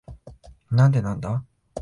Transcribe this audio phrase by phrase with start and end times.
[0.71, 1.45] なんでなんだ？